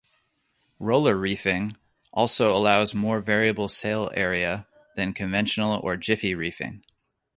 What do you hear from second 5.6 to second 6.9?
or jiffy reefing.